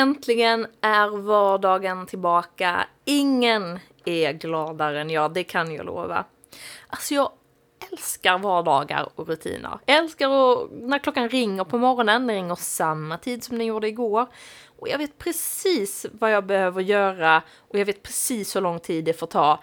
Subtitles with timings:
[0.00, 2.86] Äntligen är vardagen tillbaka.
[3.04, 6.24] Ingen är gladare än jag, det kan jag lova.
[6.86, 7.32] Alltså jag
[7.92, 9.78] älskar vardagar och rutiner.
[9.86, 13.88] Jag älskar och när klockan ringer på morgonen, den ringer samma tid som den gjorde
[13.88, 14.26] igår.
[14.78, 19.04] Och jag vet precis vad jag behöver göra och jag vet precis hur lång tid
[19.04, 19.60] det får ta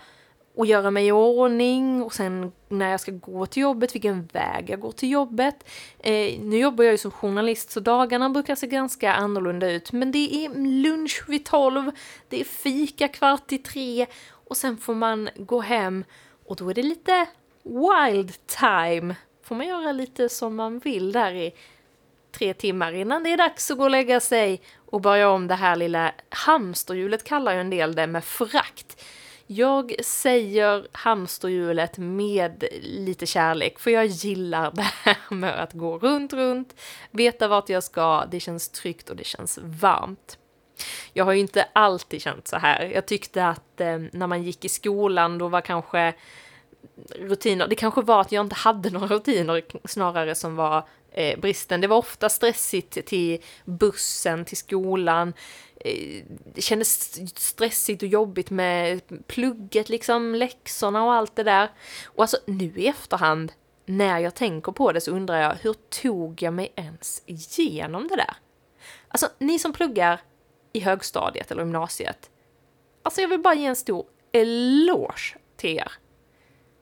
[0.58, 4.70] och göra mig i ordning och sen när jag ska gå till jobbet, vilken väg
[4.70, 5.70] jag går till jobbet.
[6.00, 10.12] Eh, nu jobbar jag ju som journalist så dagarna brukar se ganska annorlunda ut men
[10.12, 10.50] det är
[10.84, 11.92] lunch vid tolv,
[12.30, 16.04] det är fika kvart i tre och sen får man gå hem
[16.46, 17.26] och då är det lite
[17.64, 19.16] wild time.
[19.44, 21.54] Får man göra lite som man vill där i
[22.31, 25.56] tre timmar innan det är dags att gå och lägga sig och börja om det
[25.56, 29.03] här lilla hamsterhjulet kallar ju en del det med frakt.
[29.50, 36.34] Jag säger hamsterhjulet med lite kärlek, för jag gillar det här med att gå runt,
[36.34, 36.76] runt,
[37.12, 40.38] veta vart jag ska, det känns tryggt och det känns varmt.
[41.14, 42.86] Jag har ju inte alltid känt så här.
[42.86, 46.14] Jag tyckte att eh, när man gick i skolan, då var kanske
[47.20, 51.81] rutiner, det kanske var att jag inte hade några rutiner snarare som var eh, bristen.
[51.81, 55.34] Det var ofta stressigt till bussen, till skolan.
[56.54, 61.70] Det kändes stressigt och jobbigt med plugget, liksom läxorna och allt det där.
[62.06, 63.52] Och alltså nu i efterhand,
[63.86, 68.16] när jag tänker på det så undrar jag, hur tog jag mig ens igenom det
[68.16, 68.36] där?
[69.08, 70.22] Alltså, ni som pluggar
[70.74, 72.30] i högstadiet eller gymnasiet,
[73.04, 75.92] alltså jag vill bara ge en stor eloge till er.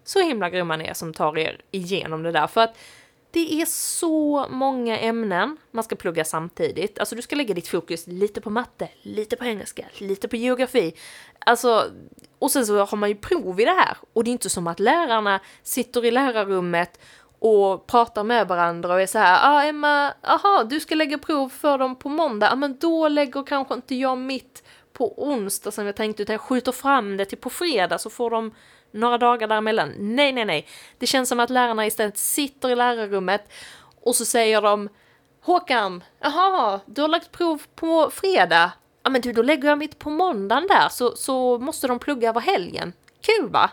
[0.04, 2.78] Så himla grymma ni är som tar er igenom det där, för att
[3.36, 7.00] det är så många ämnen man ska plugga samtidigt.
[7.00, 10.96] Alltså du ska lägga ditt fokus lite på matte, lite på engelska, lite på geografi.
[11.40, 11.92] Alltså,
[12.40, 13.98] och sen så har man ju prov i det här.
[14.14, 17.00] Och det är inte som att lärarna sitter i lärarrummet
[17.40, 21.50] och pratar med varandra och är så här, ah Emma, aha, du ska lägga prov
[21.50, 25.86] för dem på måndag, ah, men då lägger kanske inte jag mitt på onsdag som
[25.86, 28.52] jag tänkte, utan jag skjuter fram det till på fredag så får de
[28.96, 29.94] några dagar däremellan.
[29.98, 30.68] Nej, nej, nej.
[30.98, 33.50] Det känns som att lärarna istället sitter i lärarrummet
[34.02, 34.90] och så säger de
[35.42, 38.72] Håkan, jaha, du har lagt prov på fredag.
[39.04, 42.30] Ja men du, då lägger jag mitt på måndagen där så, så måste de plugga
[42.30, 42.94] över helgen.
[43.22, 43.70] Kul va?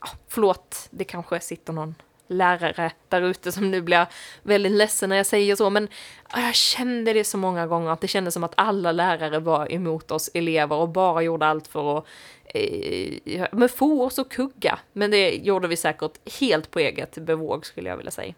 [0.00, 1.94] Ja, förlåt, det kanske sitter någon
[2.26, 4.06] lärare där ute som nu blir
[4.42, 5.88] väldigt ledsen när jag säger så, men
[6.34, 10.10] jag kände det så många gånger att det kändes som att alla lärare var emot
[10.10, 12.06] oss elever och bara gjorde allt för att
[12.54, 14.78] Eh, med fors och kugga.
[14.92, 18.34] Men det gjorde vi säkert helt på eget bevåg skulle jag vilja säga.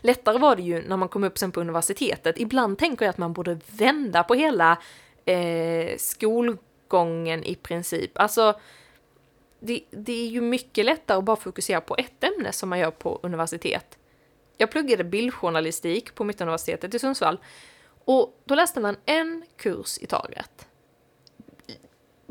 [0.00, 2.40] Lättare var det ju när man kom upp sen på universitetet.
[2.40, 4.78] Ibland tänker jag att man borde vända på hela
[5.24, 8.18] eh, skolgången i princip.
[8.18, 8.60] Alltså,
[9.60, 12.90] det, det är ju mycket lättare att bara fokusera på ett ämne som man gör
[12.90, 13.98] på universitet.
[14.56, 17.38] Jag pluggade bildjournalistik på Mittuniversitetet i Sundsvall
[18.04, 20.66] och då läste man en kurs i taget.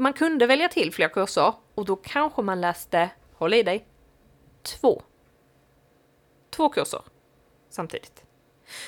[0.02, 3.86] Man kunde välja till fler kurser och då kanske man läste, håll i dig,
[4.62, 5.02] två.
[6.50, 7.02] Två kurser
[7.70, 8.24] samtidigt.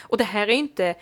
[0.01, 0.95] Och det här är inte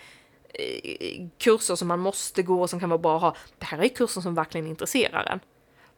[0.54, 3.36] eh, kurser som man måste gå och som kan vara bra att ha.
[3.58, 5.40] Det här är kurser som verkligen intresserar en.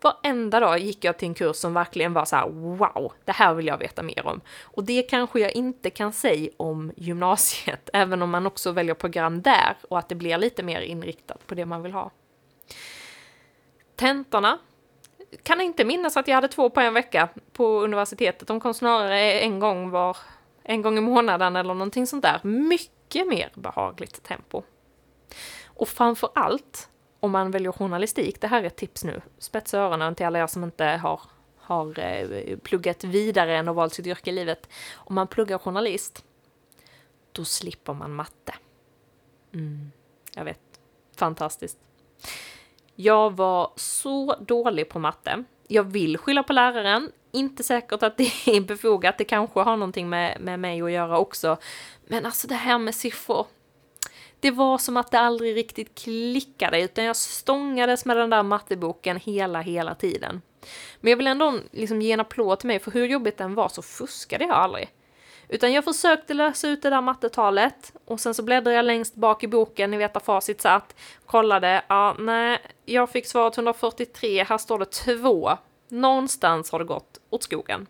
[0.00, 3.54] Varenda dag gick jag till en kurs som verkligen var så här, wow, det här
[3.54, 4.41] vill jag veta mer om.
[4.62, 9.42] Och det kanske jag inte kan säga om gymnasiet, även om man också väljer program
[9.42, 12.10] där och att det blir lite mer inriktat på det man vill ha.
[13.97, 14.59] Tentorna
[15.43, 18.49] kan inte minnas att jag hade två på en vecka på universitetet.
[18.49, 20.16] De kom snarare en gång var,
[20.62, 22.41] en gång i månaden eller någonting sånt där.
[22.43, 24.62] Mycket mer behagligt tempo.
[25.66, 26.88] Och framför allt
[27.21, 30.47] om man väljer journalistik, det här är ett tips nu, spetsa öronen till alla er
[30.47, 31.21] som inte har,
[31.56, 34.69] har eh, pluggat vidare än och valt sitt yrke i livet.
[34.94, 36.24] Om man pluggar journalist,
[37.33, 38.54] då slipper man matte.
[39.53, 39.92] Mm,
[40.34, 40.80] jag vet,
[41.16, 41.78] fantastiskt.
[42.96, 45.44] Jag var så dålig på matte.
[45.68, 50.08] Jag vill skylla på läraren, inte säkert att det är befogat, det kanske har någonting
[50.08, 51.56] med, med mig att göra också.
[52.06, 53.46] Men alltså det här med siffror,
[54.41, 59.16] det var som att det aldrig riktigt klickade, utan jag stångades med den där matteboken
[59.16, 60.42] hela, hela tiden.
[61.00, 63.68] Men jag vill ändå liksom ge en applåd till mig, för hur jobbigt den var
[63.68, 64.88] så fuskade jag aldrig.
[65.48, 69.44] Utan jag försökte lösa ut det där mattetalet och sen så bläddrade jag längst bak
[69.44, 70.94] i boken, ni vet där facit satt,
[71.26, 75.50] kollade, ja nej, jag fick svaret 143, här står det 2.
[75.88, 77.86] Någonstans har det gått åt skogen.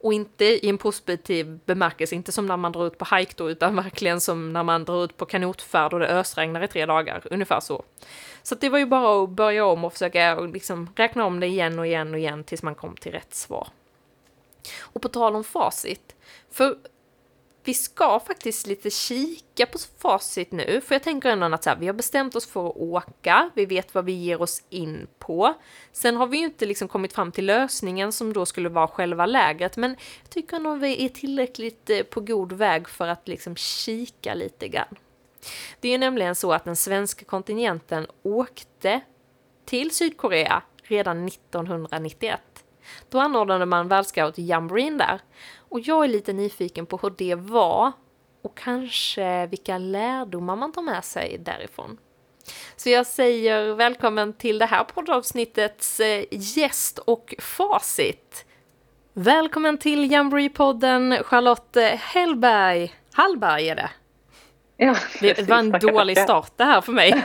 [0.00, 3.50] Och inte i en positiv bemärkelse, inte som när man drar ut på hike då,
[3.50, 7.22] utan verkligen som när man drar ut på kanotfärd och det ösregnar i tre dagar,
[7.30, 7.82] ungefär så.
[8.42, 11.78] Så det var ju bara att börja om och försöka liksom räkna om det igen
[11.78, 13.68] och igen och igen tills man kom till rätt svar.
[14.80, 16.16] Och på tal om facit,
[16.52, 16.76] för
[17.64, 21.76] vi ska faktiskt lite kika på facit nu, för jag tänker ändå att så här,
[21.76, 25.54] vi har bestämt oss för att åka, vi vet vad vi ger oss in på.
[25.92, 29.26] Sen har vi ju inte liksom kommit fram till lösningen som då skulle vara själva
[29.26, 33.56] lägret, men jag tycker nog vi är tillräckligt eh, på god väg för att liksom
[33.56, 34.96] kika lite grann.
[35.80, 39.00] Det är ju nämligen så att den svenska kontingenten åkte
[39.64, 42.40] till Sydkorea redan 1991.
[43.08, 45.20] Då anordnade man världsscout Jamboreen där.
[45.72, 47.92] Och jag är lite nyfiken på hur det var
[48.42, 51.98] och kanske vilka lärdomar man tar med sig därifrån.
[52.76, 58.44] Så jag säger välkommen till det här poddavsnittets eh, gäst och facit.
[59.12, 62.94] Välkommen till Jamboree-podden Charlotte Hellberg.
[63.12, 63.90] Hallberg är det.
[64.76, 67.24] Ja, det var en dålig start det här för mig.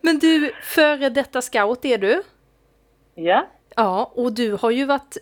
[0.00, 2.22] Men du, före detta scout är du?
[3.14, 3.46] Ja.
[3.80, 5.16] Ja, och du har ju varit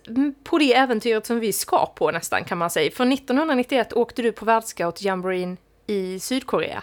[0.44, 2.90] på det äventyret som vi ska på nästan kan man säga.
[2.90, 5.56] För 1991 åkte du på världsscout jamboreen
[5.86, 6.82] i Sydkorea.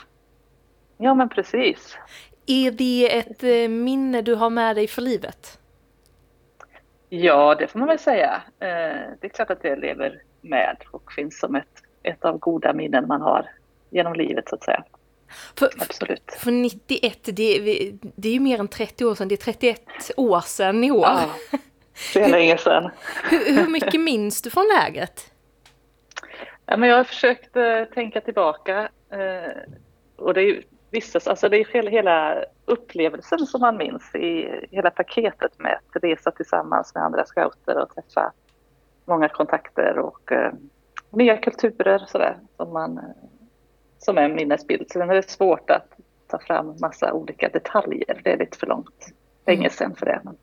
[0.97, 1.97] Ja, men precis.
[2.45, 5.59] Är det ett eh, minne du har med dig för livet?
[7.09, 8.41] Ja, det får man väl säga.
[8.59, 12.73] Eh, det är klart att det lever med och finns som ett, ett av goda
[12.73, 13.49] minnen man har
[13.89, 14.83] genom livet så att säga.
[15.55, 16.31] För, Absolut.
[16.37, 17.59] För 91, det,
[18.15, 19.81] det är ju mer än 30 år sedan, det är 31
[20.17, 21.05] år sedan i år.
[21.05, 21.29] Ja,
[22.13, 22.91] det är länge sedan.
[23.29, 25.33] hur, hur mycket minns du från lägret?
[26.65, 28.89] Ja, men jag har försökt uh, tänka tillbaka.
[29.13, 29.73] Uh,
[30.15, 34.91] och det är ju vissa, alltså det är hela, upplevelsen som man minns i hela
[34.91, 38.31] paketet med att resa tillsammans med andra scouter och träffa
[39.05, 40.51] många kontakter och uh,
[41.09, 42.99] nya kulturer sådär som man
[44.05, 44.91] som är en minnesbild.
[44.91, 45.87] Sen är det svårt att
[46.27, 48.21] ta fram massa olika detaljer.
[48.23, 49.13] Det är lite för långt.
[49.45, 49.71] Länge mm.
[49.71, 50.21] sedan för det.
[50.23, 50.37] Men...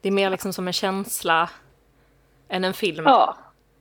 [0.00, 1.50] Det är mer liksom som en känsla
[2.48, 3.04] än en film?
[3.04, 3.36] Ja,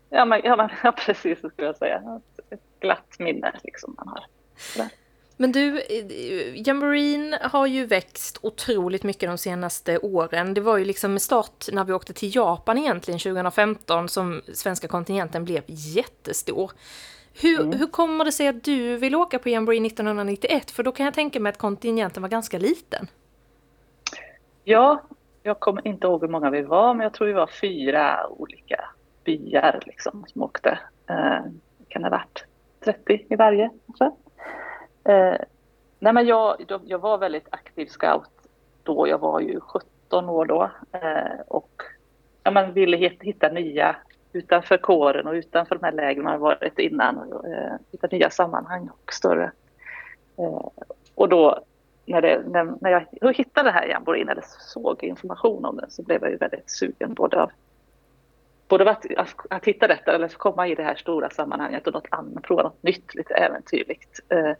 [0.09, 2.21] ja, men, ja, men, ja precis så skulle jag säga.
[2.49, 4.25] Ett glatt minne liksom man har.
[4.57, 4.89] Sådär.
[5.37, 5.81] Men du,
[6.55, 10.53] Jamboreen har ju växt otroligt mycket de senaste åren.
[10.53, 14.87] Det var ju liksom med start när vi åkte till Japan egentligen 2015 som svenska
[14.87, 16.71] kontingenten blev jättestor.
[17.41, 17.79] Hur, mm.
[17.79, 20.71] hur kommer det sig att du vill åka på Jamboree 1991?
[20.71, 23.07] För då kan jag tänka mig att kontingenten var ganska liten.
[24.63, 25.01] Ja,
[25.43, 28.89] jag kommer inte ihåg hur många vi var, men jag tror vi var fyra olika
[29.23, 30.79] byar liksom, som åkte.
[31.09, 31.39] Eh,
[31.87, 32.45] kan det ha varit
[32.79, 33.65] 30 i varje?
[35.03, 35.35] Eh,
[35.99, 36.55] nej, men jag,
[36.85, 38.29] jag var väldigt aktiv scout
[38.83, 39.07] då.
[39.07, 41.81] Jag var ju 17 år då eh, och
[42.43, 43.95] ja, man ville hitta nya
[44.35, 47.17] utanför kåren och utanför de här lägren man varit innan.
[47.17, 49.51] Eh, hitta nya sammanhang och större.
[50.37, 50.69] Eh,
[51.15, 51.63] och då
[52.05, 56.03] när, det, när, när jag hittade det här jamborin eller såg information om den så
[56.03, 57.51] blev jag ju väldigt sugen både av
[58.67, 61.93] både att, att, att hitta detta eller att komma i det här stora sammanhanget och
[61.93, 64.19] något annat, prova något nytt, lite äventyrligt.
[64.29, 64.51] Eh,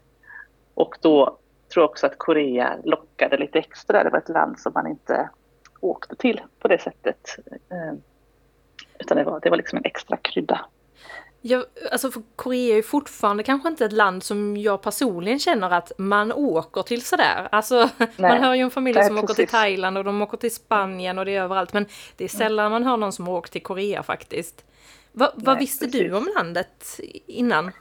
[0.74, 1.38] och då
[1.72, 4.04] tror jag också att Korea lockade lite extra.
[4.04, 5.30] Det var ett land som man inte
[5.80, 7.36] åkte till på det sättet.
[7.70, 7.92] Eh,
[8.98, 10.60] utan det var, det var liksom en extra krydda.
[11.40, 16.32] Ja, alltså Korea är fortfarande kanske inte ett land som jag personligen känner att man
[16.32, 17.48] åker till sådär.
[17.52, 18.08] Alltså Nej.
[18.18, 19.24] man hör ju om familjer som precis.
[19.24, 21.72] åker till Thailand och de åker till Spanien och det är överallt.
[21.72, 21.86] Men
[22.16, 24.64] det är sällan man hör någon som åkt till Korea faktiskt.
[25.12, 26.00] Va, vad Nej, visste precis.
[26.00, 27.72] du om landet innan?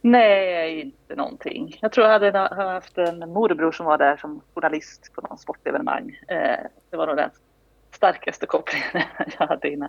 [0.00, 1.78] Nej, inte någonting.
[1.80, 6.18] Jag tror jag hade haft en morbror som var där som journalist på någon sportevenemang.
[6.28, 7.30] Eh, det var nog den
[8.02, 8.88] starkaste kopplingen
[9.38, 9.88] jag hade innan.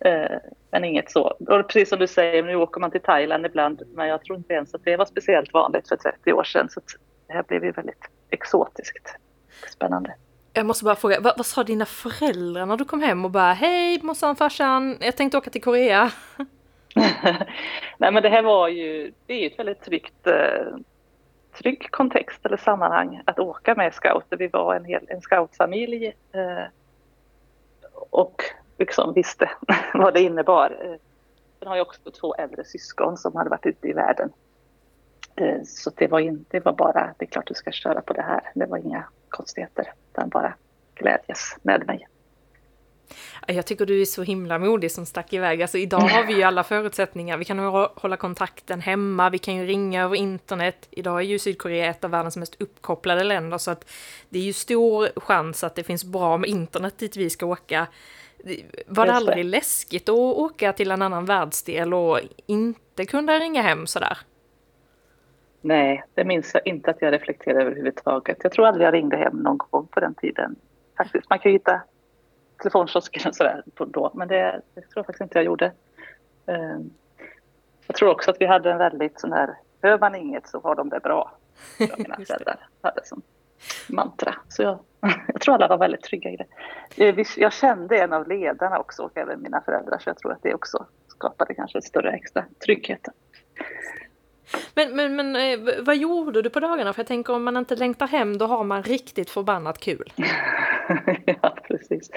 [0.00, 0.36] Eh,
[0.70, 1.22] men inget så.
[1.22, 4.54] Och precis som du säger, nu åker man till Thailand ibland, men jag tror inte
[4.54, 6.68] ens att det var speciellt vanligt för 30 år sedan.
[6.70, 6.80] Så
[7.26, 9.16] det här blev ju väldigt exotiskt.
[9.72, 10.14] Spännande.
[10.52, 13.52] Jag måste bara fråga, vad, vad sa dina föräldrar när du kom hem och bara
[13.52, 16.10] hej morsan, farsan, jag tänkte åka till Korea?
[17.98, 20.76] Nej men det här var ju, det är ju ett väldigt tryggt, eh,
[21.58, 24.36] trygg kontext eller sammanhang att åka med scouter.
[24.36, 26.64] Vi var en, hel, en scoutfamilj eh,
[28.10, 28.42] och
[28.78, 29.50] liksom visste
[29.94, 30.78] vad det innebar.
[30.82, 30.96] Eh,
[31.58, 34.32] Sen har jag också två äldre syskon som hade varit ute i världen.
[35.36, 38.12] Eh, Så det var, inte, det var bara, det är klart du ska köra på
[38.12, 38.50] det här.
[38.54, 40.54] Det var inga konstigheter, utan bara
[40.94, 42.08] glädjes med mig.
[43.46, 45.62] Jag tycker du är så himla modig som stack iväg.
[45.62, 47.36] Alltså idag har vi ju alla förutsättningar.
[47.36, 47.58] Vi kan
[47.94, 50.88] hålla kontakten hemma, vi kan ju ringa över internet.
[50.90, 53.90] Idag är ju Sydkorea ett av världens mest uppkopplade länder så att
[54.28, 57.86] det är ju stor chans att det finns bra med internet dit vi ska åka.
[58.86, 63.86] Var det aldrig läskigt att åka till en annan världsdel och inte kunna ringa hem
[63.86, 64.18] sådär?
[65.60, 68.38] Nej, det minns jag inte att jag reflekterade överhuvudtaget.
[68.42, 70.56] Jag tror aldrig jag ringde hem någon gång på den tiden.
[70.96, 71.80] Faktiskt, man kan ju hitta
[72.58, 75.72] telefonkiosken och sådär då, men det, det tror jag faktiskt inte jag gjorde.
[76.46, 76.90] Ehm,
[77.86, 80.74] Jag tror också att vi hade en väldigt sån här, hör man inget så har
[80.74, 81.32] de det bra.
[81.78, 83.22] Mina föräldrar hade som
[83.88, 84.34] mantra.
[84.48, 84.78] Så jag,
[85.28, 86.46] jag tror alla var väldigt trygga i det.
[87.08, 90.42] Eh, Jag kände en av ledarna också och även mina föräldrar så jag tror att
[90.42, 93.08] det också skapade kanske större extra trygghet.
[94.74, 96.92] Men, men, men eh, vad gjorde du på dagarna?
[96.92, 100.12] För jag tänker om man inte längtar hem då har man riktigt förbannat kul.
[101.24, 102.10] ja, precis.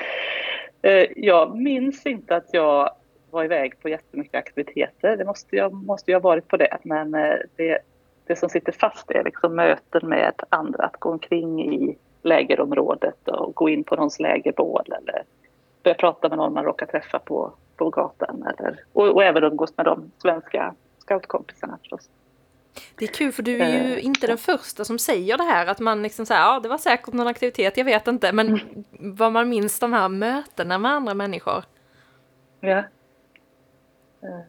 [0.81, 2.89] Eh, jag minns inte att jag
[3.31, 5.17] var iväg på jättemycket aktiviteter.
[5.17, 6.77] Det måste jag måste ju ha varit på det.
[6.83, 7.79] Men eh, det,
[8.27, 10.85] det som sitter fast är liksom möten med andra.
[10.85, 15.23] Att gå omkring i lägerområdet och gå in på någons lägerbål eller
[15.83, 18.47] börja prata med någon man råkar träffa på, på gatan.
[18.57, 22.09] Eller, och, och även umgås med de svenska scoutkompisarna förstås.
[22.95, 25.67] Det är kul för du är ju Eh, inte den första som säger det här
[25.67, 28.59] att man liksom säger ja det var säkert någon aktivitet, jag vet inte, men
[28.99, 31.63] vad man minns de här mötena med andra människor.
[32.59, 32.83] Ja,
[34.23, 34.39] Eh,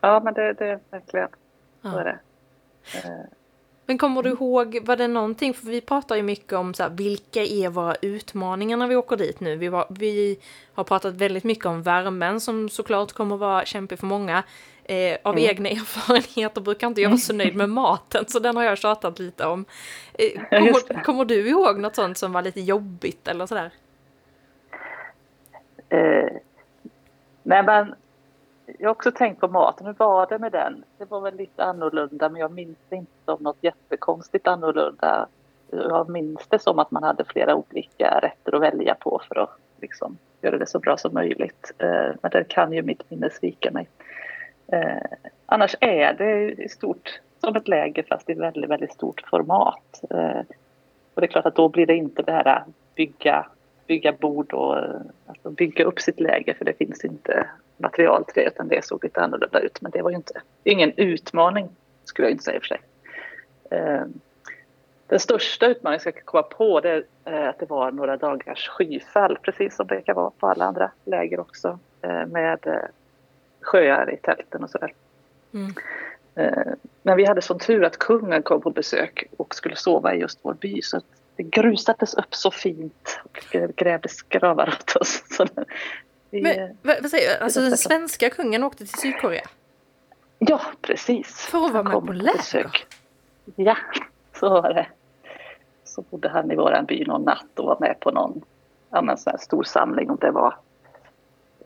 [0.00, 1.28] ja men det, det är verkligen
[1.82, 2.18] så är det.
[3.86, 6.90] Men kommer du ihåg, var det någonting, för vi pratar ju mycket om så här,
[6.90, 9.56] vilka är våra utmaningar när vi åker dit nu?
[9.56, 10.38] Vi, var, vi
[10.74, 14.42] har pratat väldigt mycket om värmen som såklart kommer vara kämpig för många.
[14.84, 15.48] Eh, av Mm.
[15.50, 19.18] egna erfarenheter brukar inte jag vara så nöjd med maten, så den har jag tjatat
[19.18, 19.64] lite om.
[20.14, 23.70] Eh, kommer, kommer du ihåg något sånt som var lite jobbigt eller sådär?
[25.88, 26.32] Eh,
[27.42, 27.94] nej men
[28.66, 29.86] jag har också tänkt på maten.
[29.86, 30.84] Hur var det med den?
[30.98, 35.26] Det var väl lite annorlunda men jag minns det inte som något jättekonstigt annorlunda.
[35.70, 39.58] Jag minns det som att man hade flera olika rätter att välja på för att
[39.80, 41.72] liksom göra det så bra som möjligt.
[41.78, 43.88] Eh, men där kan ju mitt minne svika mig.
[44.66, 50.04] Eh, annars är det i stort som ett läger fast i väldigt, väldigt stort format.
[50.10, 50.40] Eh,
[51.14, 53.46] och det är klart att då blir det inte det här att bygga,
[53.86, 54.76] bygga bord och
[55.26, 57.46] alltså bygga upp sitt läger för det finns inte
[57.84, 59.80] material till det utan det såg lite annorlunda ut.
[59.80, 61.68] Men det var ju inte, ingen utmaning
[62.04, 62.80] skulle jag inte säga i och för sig.
[63.70, 64.02] Eh,
[65.06, 66.90] Den största utmaningen jag ska komma på det
[67.24, 70.64] är eh, att det var några dagars skyfall precis som det kan vara på alla
[70.64, 72.88] andra läger också eh, med eh,
[73.60, 74.92] sjöar i tälten och sådär.
[75.54, 75.74] Mm.
[76.34, 76.72] Eh,
[77.02, 80.38] Men vi hade sån tur att kungen kom på besök och skulle sova i just
[80.42, 80.82] vår by.
[80.82, 81.04] Så att
[81.36, 85.22] det grusades upp så fint och grävdes gravar åt oss.
[85.36, 85.46] Så
[86.34, 87.42] vi, Men eh, vad, vad säger?
[87.42, 89.42] Alltså den svenska kungen åkte till Sydkorea?
[90.38, 91.28] ja, precis.
[91.36, 92.86] För att vara Han med på läger?
[93.56, 93.76] Ja,
[94.40, 94.86] så var det.
[95.84, 98.42] Så bodde han i våran by någon natt och var med på någon
[98.90, 100.10] ja, sån stor samling.
[100.10, 100.54] Om det var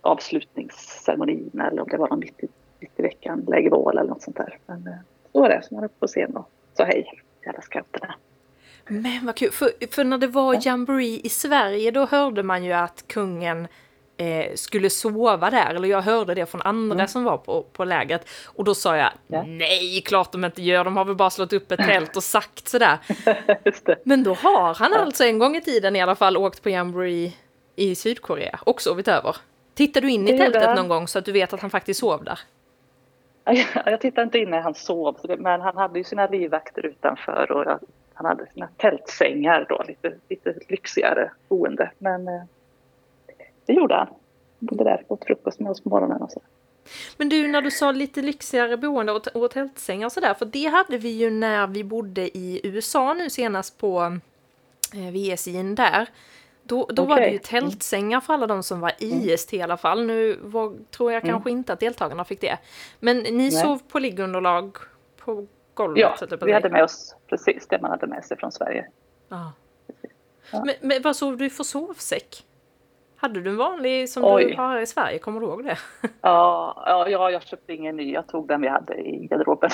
[0.00, 2.48] avslutningsceremonin eller om det var någon mitt i,
[2.80, 4.58] mitt i veckan, lägervål eller något sånt där.
[4.66, 4.94] Men eh,
[5.32, 5.62] så var det.
[5.62, 7.10] Så man var på scen och sa hej
[7.40, 8.14] till alla scouterna.
[8.88, 12.72] Men vad kul, för, för när det var jamboree i Sverige då hörde man ju
[12.72, 13.68] att kungen
[14.18, 17.08] eh, skulle sova där, eller jag hörde det från andra Mm.
[17.08, 18.28] som var på, på lägret.
[18.46, 19.42] Och då sa jag, Ja.
[19.46, 22.68] nej, klart de inte gör, de har väl bara slått upp ett tält och sagt
[22.68, 22.98] sådär.
[24.04, 27.32] Men då har han alltså en gång i tiden i alla fall åkt på jamboree
[27.76, 29.36] i Sydkorea och sovit över.
[29.74, 32.24] Tittar du in i tältet någon gång så att du vet att han faktiskt sov
[32.24, 32.38] där?
[33.44, 37.52] Ja, Jag tittade inte in när han sov, men han hade ju sina livvakter utanför
[37.52, 37.78] och
[38.14, 41.90] han hade sina tältsängar då, lite, lite lyxigare boende.
[41.98, 42.42] Men eh,
[43.68, 44.08] det gjorde han.
[44.58, 46.40] Bodde där, åt frukost med oss på morgonen och så.
[47.16, 50.66] Men du, när du sa lite lyxigare boende och, och tältsängar och sådär, för det
[50.66, 54.18] hade vi ju när vi bodde i USA nu senast på
[54.94, 56.06] eh, VSIn där.
[56.62, 60.06] Då, då var det ju tältsängar för alla de som var IST i alla fall.
[60.06, 61.32] Nu var, tror jag Mm.
[61.34, 62.58] kanske inte att deltagarna fick det.
[63.00, 64.76] Men ni sov på liggunderlag
[65.16, 66.16] på golvet?
[66.20, 68.86] Ja, det vi hade med oss precis det man hade med sig från Sverige.
[69.28, 69.52] Ja.
[70.50, 70.64] Ja.
[70.64, 72.44] Men, men vad sov du för sovsäck?
[73.20, 74.44] Hade du en vanlig som Oj.
[74.44, 75.18] du har här i Sverige?
[75.18, 75.78] Kommer du ihåg det?
[76.20, 78.12] Ja, ja, ja, jag köpte ingen ny.
[78.12, 79.70] Jag tog den vi hade i garderoben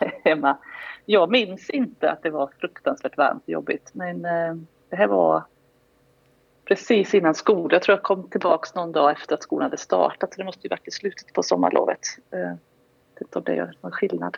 [0.00, 0.08] Ja.
[0.24, 0.56] hemma.
[1.04, 3.90] Jag minns inte att det var fruktansvärt varmt och jobbigt.
[3.92, 4.54] Men eh,
[4.88, 5.42] det här var
[6.64, 7.70] precis innan skolan.
[7.72, 10.34] Jag tror jag kom tillbaks någon dag efter att skolan hade startat.
[10.34, 12.00] Så det måste ju varit i slutet på sommarlovet.
[12.30, 12.48] Eh, jag
[13.14, 14.36] vet inte om det gör någon skillnad.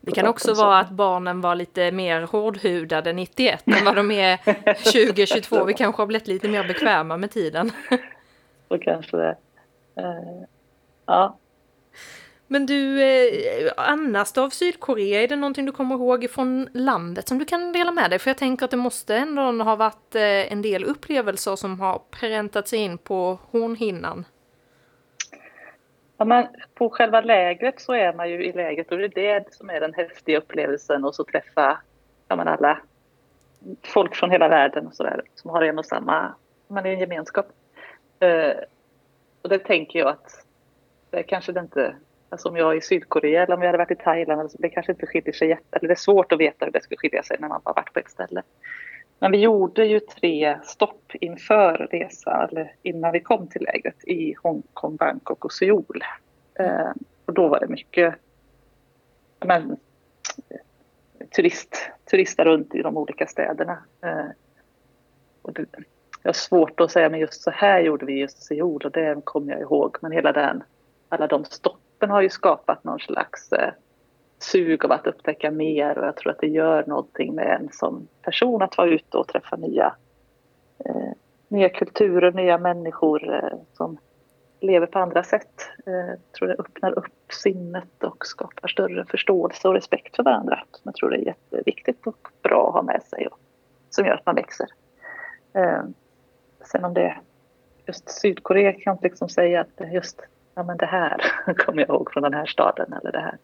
[0.00, 4.36] Det kan också vara att barnen var lite mer hårdhudade 91 än vad de är
[4.74, 5.64] 2022.
[5.64, 7.70] Vi kanske har blivit lite mer bekväma med tiden.
[8.68, 9.36] Så kanske det.
[9.96, 10.44] Eh,
[11.06, 11.38] ja,
[12.46, 17.28] Men du, eh, annars då av Sydkorea, är det någonting du kommer ihåg från landet
[17.28, 18.18] som du kan dela med dig?
[18.18, 21.98] För jag tänker att det måste ändå ha varit eh, en del upplevelser som har
[22.10, 24.24] präntat sig in på hornhinnan.
[26.22, 29.54] Ja, men på själva lägret så är man ju i lägret och det är det
[29.54, 31.78] som är den häftiga upplevelsen och så träffa
[32.28, 32.78] ja, men alla
[33.82, 36.34] folk från hela världen och sådär som har en och samma,
[36.68, 37.46] man är en gemenskap.
[38.24, 38.52] Uh,
[39.42, 40.46] och det tänker jag att
[41.10, 41.94] det kanske det inte
[42.28, 44.68] Alltså om jag är i Sydkorea eller om jag hade varit i Thailand, alltså det
[44.68, 45.78] kanske inte skiljer sig jätte...
[45.78, 47.92] Eller det är svårt att veta hur det skulle skilja sig när man bara varit
[47.92, 48.42] på ett ställe.
[49.22, 54.34] Men vi gjorde ju tre stopp inför resan, eller innan vi kom till lägret, i
[54.42, 56.04] Hongkong, Bangkok och Seoul.
[56.54, 56.90] Eh,
[57.26, 58.14] och då var det mycket
[59.40, 59.70] men,
[60.48, 63.78] eh, turist, turister runt i de olika städerna.
[64.00, 64.26] Eh,
[65.42, 65.66] och det,
[66.22, 69.20] jag har svårt att säga, men just så här gjorde vi just Seoul och det
[69.24, 69.96] kommer jag ihåg.
[70.00, 70.62] Men hela den,
[71.08, 73.72] alla de stoppen har ju skapat någon slags eh,
[74.42, 78.08] sug av att upptäcka mer och jag tror att det gör någonting med en som
[78.22, 79.94] person att vara ute och träffa nya,
[80.84, 81.12] eh,
[81.48, 83.98] nya kulturer, nya människor eh, som
[84.60, 85.68] lever på andra sätt.
[85.86, 90.64] Eh, jag tror det öppnar upp sinnet och skapar större förståelse och respekt för varandra.
[90.70, 93.38] Som jag tror det är jätteviktigt och bra att ha med sig och
[93.90, 94.66] som gör att man växer.
[95.52, 95.82] Eh,
[96.64, 97.16] sen om det
[97.86, 100.22] just Sydkorea kan jag liksom säga att just
[100.54, 101.22] ja, men det här
[101.54, 103.38] kommer jag ihåg från den här staden eller det här.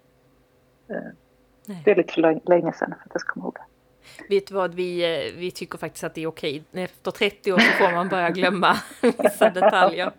[0.90, 3.64] Eh, det är lite för länge sedan för att jag ska komma ihåg det.
[4.28, 6.62] Vet du vad, vi, eh, vi tycker faktiskt att det är okej.
[6.72, 10.12] Efter 30 år så får man börja glömma vissa detaljer.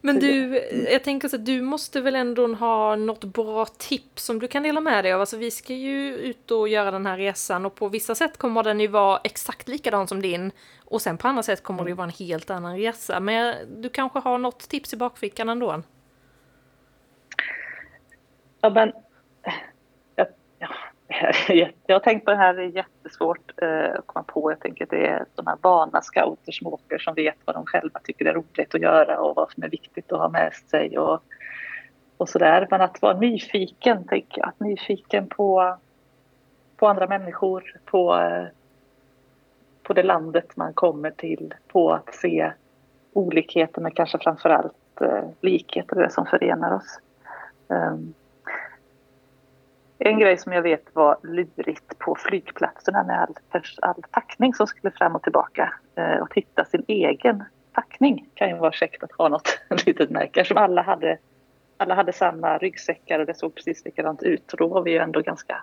[0.00, 4.38] Men du, jag tänker så att du måste väl ändå ha något bra tips som
[4.38, 5.20] du kan dela med dig av.
[5.20, 8.62] Alltså vi ska ju ut och göra den här resan och på vissa sätt kommer
[8.62, 10.52] den ju vara exakt likadan som din.
[10.84, 13.20] Och sen på andra sätt kommer det ju vara en helt annan resa.
[13.20, 15.82] Men du kanske har något tips i bakfickan ändå?
[18.60, 18.92] Ja, men
[19.42, 19.54] eh,
[21.86, 24.50] jag har tänkt på det här, det är jättesvårt eh, att komma på.
[24.50, 27.66] Jag tänker att det är de här vana scouter som åker som vet vad de
[27.66, 30.98] själva tycker är roligt att göra och vad som är viktigt att ha med sig
[30.98, 31.22] och,
[32.16, 32.66] och sådär.
[32.70, 34.48] Men att vara nyfiken, tänker jag.
[34.48, 35.76] Att nyfiken på,
[36.76, 38.46] på andra människor, på, eh,
[39.82, 42.52] på det landet man kommer till, på att se
[43.12, 47.00] olikheter men kanske framförallt eh, likheter, det som förenar oss.
[47.68, 48.14] Um,
[49.98, 54.90] en grej som jag vet var lurigt på flygplatserna med all, all packning som skulle
[54.90, 59.28] fram och tillbaka eh, och hitta sin egen packning kan ju vara käckt att ha
[59.28, 61.18] något litet märke som alla hade.
[61.76, 64.98] Alla hade samma ryggsäckar och det såg precis likadant ut och då var vi ju
[64.98, 65.62] ändå ganska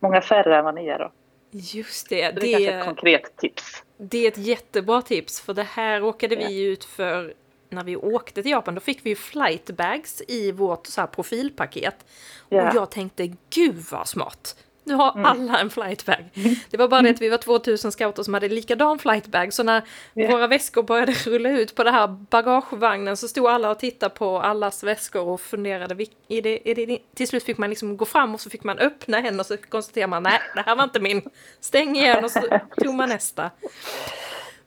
[0.00, 1.12] många färre än vad ni är då.
[1.50, 2.16] Just det.
[2.16, 3.84] det, är det är ett konkret tips.
[3.96, 7.34] Det är ett jättebra tips för det här råkade vi ut för
[7.70, 12.06] när vi åkte till Japan, då fick vi ju flightbags i vårt så profilpaket.
[12.50, 12.68] Yeah.
[12.68, 14.56] Och jag tänkte, gud vad smart!
[14.84, 15.24] Nu har mm.
[15.24, 16.24] alla en flightbag.
[16.70, 19.52] Det var bara det att vi var 2000 scouter som hade likadan flightbag.
[19.52, 19.82] Så när
[20.14, 20.32] yeah.
[20.32, 24.40] våra väskor började rulla ut på det här bagagevagnen så stod alla och tittade på
[24.40, 25.94] allas väskor och funderade.
[26.28, 28.78] Är det, är det, till slut fick man liksom gå fram och så fick man
[28.78, 31.22] öppna en och så konstaterade man nej, det här var inte min.
[31.60, 33.50] Stäng igen och så tog man nästa.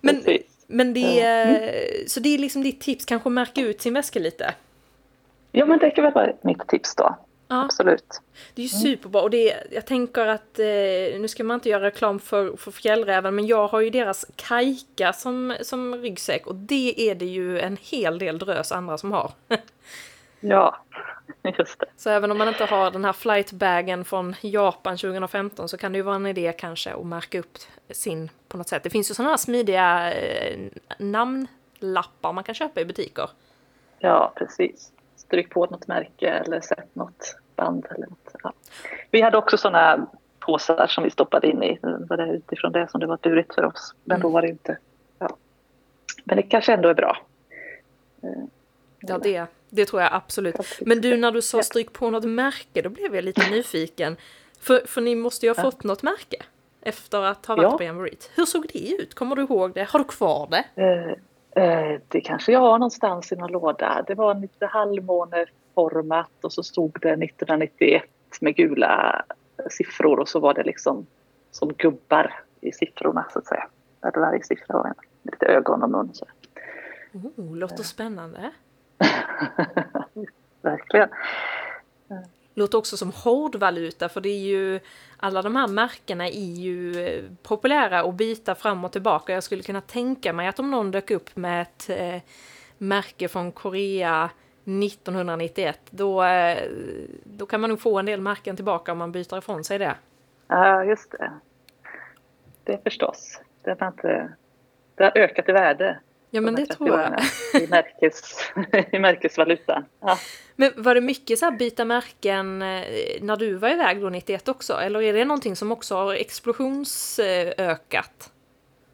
[0.02, 0.24] Men
[0.72, 4.54] men det är, så det är liksom ditt tips, kanske märka ut sin väska lite?
[5.52, 7.16] Ja, men det kan väl vara mitt tips då.
[7.48, 7.64] Ja.
[7.64, 8.22] Absolut.
[8.56, 8.82] Det är ju mm.
[8.82, 12.58] superbra och det är, jag tänker att, eh, nu ska man inte göra reklam för,
[12.58, 17.26] för fjällräven, men jag har ju deras kajka som, som ryggsäck och det är det
[17.26, 19.32] ju en hel del drös andra som har.
[20.40, 20.78] ja,
[21.60, 21.86] just det.
[21.98, 25.98] Så även om man inte har den här flightbagen från Japan 2015 så kan det
[25.98, 27.58] ju vara en idé kanske att märka upp
[27.90, 28.84] sin på något sätt.
[28.84, 30.60] Det finns ju sådana här smidiga eh,
[30.98, 33.30] namnlappar man kan köpa i butiker.
[34.00, 34.92] Ja, precis.
[35.16, 38.36] Stryk på något märke eller sätt något band eller något.
[38.44, 38.54] Ja.
[39.12, 40.08] Vi hade också sådana
[40.40, 41.80] påsar som vi stoppade in i.
[41.82, 43.96] Var det utifrån det som det var durigt för oss.
[44.04, 44.22] Men mm.
[44.22, 44.78] då var det inte.
[45.20, 45.38] Ja.
[46.24, 47.18] Men det kanske ändå är bra.
[49.04, 50.56] Eh, ja, det, det tror jag absolut.
[50.82, 54.18] Men du, när du sa stryk på något märke, då blev jag lite nyfiken.
[54.60, 56.38] För, för ni måste ju ha fått något märke?
[56.82, 57.78] efter att ha varit ja.
[57.78, 58.18] på Jamboree.
[58.36, 59.14] Hur såg det ut?
[59.14, 59.84] Kommer du ihåg det?
[59.84, 60.66] Har du kvar det?
[60.76, 64.04] Eh, eh, det kanske jag har någonstans i någon låda.
[64.08, 68.04] Det var lite halvmåneformat och så stod det 1991
[68.42, 69.26] med gula
[69.70, 71.06] siffror och så var det liksom
[71.52, 73.68] som gubbar i siffrorna så att säga.
[74.00, 76.10] Där varje siffra var med lite ögon och mun.
[76.14, 76.26] Så.
[77.36, 78.52] Oh, låter spännande.
[80.62, 81.10] Verkligen.
[82.54, 84.80] Låter också som hårdvaluta för det är ju
[85.18, 89.34] alla de här märkena är ju eh, populära att byta fram och tillbaka.
[89.34, 92.22] Jag skulle kunna tänka mig att om någon dök upp med ett eh,
[92.78, 94.30] märke från Korea
[94.64, 96.58] 1991 då, eh,
[97.24, 99.96] då kan man nog få en del märken tillbaka om man byter ifrån sig det.
[100.48, 101.32] Ja, just det.
[102.64, 103.42] Det förstås.
[103.62, 104.34] Det har, inte,
[104.96, 106.00] det har ökat i värde.
[106.34, 107.20] Ja, men det tror jag.
[107.62, 108.52] I, märkes,
[108.92, 109.84] i märkesvaluta.
[110.00, 110.18] Ja.
[110.56, 112.84] Men var det mycket så byta märken eh,
[113.22, 114.74] när du var iväg då 91 också?
[114.74, 118.32] Eller är det någonting som också har explosionsökat?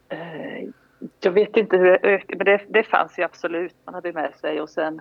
[0.08, 0.68] Eh,
[1.20, 3.74] jag vet inte hur det ökade, men det, det fanns ju absolut.
[3.84, 5.00] Man hade med sig och sen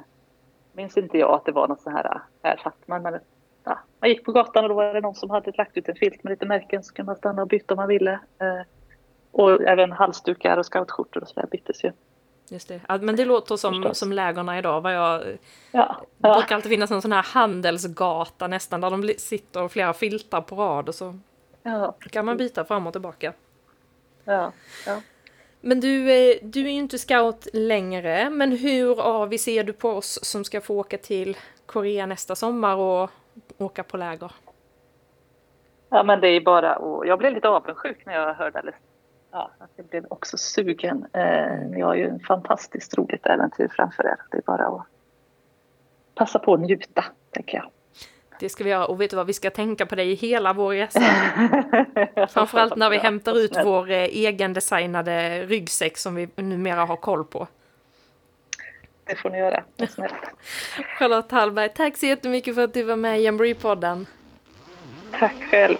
[0.73, 3.01] minns inte jag att det var något så här, här satt man.
[3.01, 3.19] Men,
[3.63, 5.95] ja, man gick på gatan och då var det någon som hade lagt ut en
[5.95, 8.13] filt med lite märken så kunde man stanna och byta om man ville.
[8.13, 8.61] Eh,
[9.31, 11.91] och även halsdukar och scoutskjortor och sådär byttes ju.
[12.49, 12.81] Just det.
[12.87, 14.81] Ja, men det låter som, som lägerna idag.
[14.81, 15.37] Vad jag,
[15.71, 19.93] Ja, Det brukar alltid finnas en sån här handelsgata nästan där de sitter och flera
[19.93, 21.19] filtar på rad och så
[21.63, 23.33] ja, kan man byta fram och tillbaka.
[24.25, 24.51] ja,
[24.85, 25.01] ja.
[25.61, 29.89] Men du, eh, du är ju inte scout längre, men hur avis ser du på
[29.89, 33.09] oss som ska få åka till Korea nästa sommar och
[33.57, 34.31] åka på läger?
[35.89, 38.73] Ja, men det är bara och Jag blev lite avundsjuk när jag hörde det.
[39.37, 41.05] Ja, att jag blev också sugen.
[41.13, 44.15] Eh, ni har ju en fantastiskt roligt äventyr framför er.
[44.31, 44.85] Det är bara att
[46.15, 47.69] passa på att njuta, tänker jag.
[48.39, 50.53] Det ska vi göra och vet du vad, vi ska tänka på dig i hela
[50.53, 50.99] vår resa.
[52.29, 57.47] Framförallt när vi hämtar ut vår eh, egendesignade ryggsäck som vi numera har koll på.
[59.03, 59.63] Det får ni göra.
[60.99, 64.05] Charlotte Hallberg, tack så jättemycket för att du var med i Jamboree-podden.
[65.19, 65.77] Tack själv.